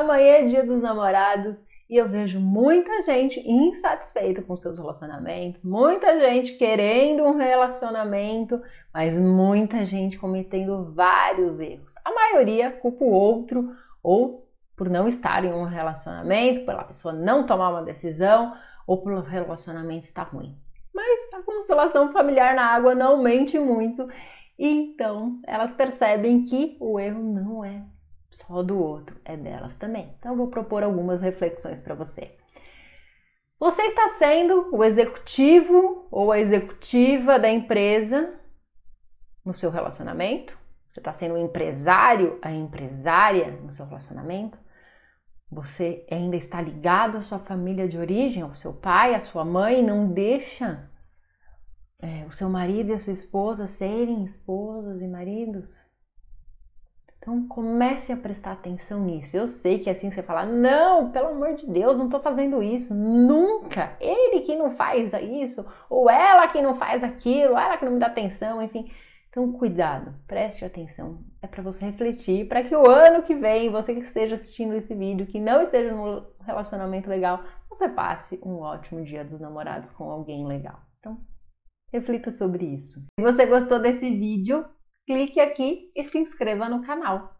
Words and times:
Amanhã 0.00 0.36
é 0.36 0.44
dia 0.44 0.64
dos 0.64 0.80
namorados 0.80 1.62
e 1.88 1.94
eu 1.94 2.08
vejo 2.08 2.40
muita 2.40 3.02
gente 3.02 3.38
insatisfeita 3.46 4.40
com 4.40 4.56
seus 4.56 4.78
relacionamentos, 4.78 5.62
muita 5.62 6.18
gente 6.18 6.54
querendo 6.54 7.22
um 7.22 7.36
relacionamento, 7.36 8.62
mas 8.94 9.14
muita 9.18 9.84
gente 9.84 10.18
cometendo 10.18 10.90
vários 10.94 11.60
erros. 11.60 11.92
A 12.02 12.14
maioria 12.14 12.70
culpa 12.70 13.04
o 13.04 13.10
outro 13.10 13.76
ou 14.02 14.48
por 14.74 14.88
não 14.88 15.06
estar 15.06 15.44
em 15.44 15.52
um 15.52 15.64
relacionamento, 15.64 16.64
pela 16.64 16.84
pessoa 16.84 17.12
não 17.12 17.44
tomar 17.44 17.68
uma 17.68 17.82
decisão 17.82 18.56
ou 18.86 19.02
pelo 19.02 19.20
relacionamento 19.20 20.06
estar 20.06 20.22
ruim. 20.22 20.56
Mas 20.94 21.34
a 21.34 21.42
constelação 21.42 22.10
familiar 22.10 22.54
na 22.54 22.64
água 22.64 22.94
não 22.94 23.22
mente 23.22 23.58
muito, 23.58 24.08
então 24.58 25.38
elas 25.46 25.74
percebem 25.74 26.46
que 26.46 26.78
o 26.80 26.98
erro 26.98 27.22
não 27.22 27.62
é 27.62 27.82
só 28.46 28.62
do 28.62 28.78
outro, 28.78 29.20
é 29.24 29.36
delas 29.36 29.76
também. 29.76 30.14
Então 30.18 30.32
eu 30.32 30.36
vou 30.36 30.48
propor 30.48 30.82
algumas 30.82 31.20
reflexões 31.20 31.80
para 31.80 31.94
você. 31.94 32.36
Você 33.58 33.82
está 33.82 34.08
sendo 34.10 34.74
o 34.74 34.82
executivo 34.82 36.08
ou 36.10 36.32
a 36.32 36.38
executiva 36.38 37.38
da 37.38 37.50
empresa 37.50 38.34
no 39.44 39.52
seu 39.52 39.70
relacionamento? 39.70 40.58
Você 40.88 41.00
está 41.00 41.12
sendo 41.12 41.34
o 41.34 41.38
empresário, 41.38 42.38
a 42.40 42.50
empresária 42.50 43.50
no 43.62 43.70
seu 43.70 43.84
relacionamento? 43.84 44.58
Você 45.50 46.06
ainda 46.10 46.36
está 46.36 46.60
ligado 46.60 47.18
à 47.18 47.22
sua 47.22 47.38
família 47.38 47.88
de 47.88 47.98
origem, 47.98 48.42
ao 48.42 48.54
seu 48.54 48.72
pai, 48.72 49.14
à 49.14 49.20
sua 49.20 49.44
mãe, 49.44 49.82
não 49.82 50.10
deixa 50.10 50.88
é, 51.98 52.24
o 52.24 52.30
seu 52.30 52.48
marido 52.48 52.90
e 52.90 52.94
a 52.94 52.98
sua 52.98 53.12
esposa 53.12 53.66
serem 53.66 54.24
esposas 54.24 55.02
e 55.02 55.06
maridos? 55.06 55.89
Então 57.20 57.46
comece 57.46 58.12
a 58.12 58.16
prestar 58.16 58.52
atenção 58.52 59.04
nisso. 59.04 59.36
Eu 59.36 59.46
sei 59.46 59.78
que 59.78 59.90
assim 59.90 60.10
você 60.10 60.22
fala, 60.22 60.46
não, 60.46 61.12
pelo 61.12 61.28
amor 61.28 61.52
de 61.52 61.70
Deus, 61.70 61.98
não 61.98 62.06
estou 62.06 62.20
fazendo 62.20 62.62
isso. 62.62 62.94
Nunca. 62.94 63.94
Ele 64.00 64.40
que 64.40 64.56
não 64.56 64.70
faz 64.70 65.12
isso, 65.12 65.64
ou 65.90 66.08
ela 66.08 66.48
que 66.48 66.62
não 66.62 66.76
faz 66.76 67.04
aquilo, 67.04 67.58
ela 67.58 67.76
que 67.76 67.84
não 67.84 67.92
me 67.92 67.98
dá 67.98 68.06
atenção, 68.06 68.62
enfim. 68.62 68.90
Então 69.28 69.52
cuidado, 69.52 70.14
preste 70.26 70.64
atenção. 70.64 71.22
É 71.42 71.46
para 71.46 71.62
você 71.62 71.84
refletir, 71.84 72.48
para 72.48 72.64
que 72.64 72.74
o 72.74 72.90
ano 72.90 73.22
que 73.22 73.34
vem, 73.34 73.70
você 73.70 73.94
que 73.94 74.00
esteja 74.00 74.36
assistindo 74.36 74.74
esse 74.74 74.94
vídeo, 74.94 75.26
que 75.26 75.38
não 75.38 75.62
esteja 75.62 75.94
num 75.94 76.24
relacionamento 76.44 77.08
legal, 77.08 77.44
você 77.68 77.88
passe 77.88 78.40
um 78.42 78.56
ótimo 78.60 79.04
dia 79.04 79.24
dos 79.24 79.38
namorados 79.38 79.90
com 79.90 80.10
alguém 80.10 80.46
legal. 80.46 80.80
Então, 80.98 81.18
reflita 81.92 82.32
sobre 82.32 82.64
isso. 82.64 83.00
Se 83.18 83.22
você 83.22 83.46
gostou 83.46 83.78
desse 83.78 84.10
vídeo, 84.10 84.64
clique 85.10 85.40
aqui 85.40 85.90
e 85.96 86.04
se 86.04 86.18
inscreva 86.18 86.68
no 86.68 86.82
canal. 86.82 87.34